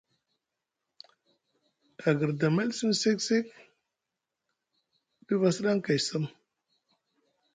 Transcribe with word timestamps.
A 2.09 2.13
guirda 2.21 2.45
emel 2.51 2.69
sini 2.77 2.95
sek 3.01 3.17
sek 3.27 3.45
ɗif 5.25 5.41
a 5.47 5.49
sidaŋ 5.55 5.77
kay 5.85 5.99
sam. 6.07 6.23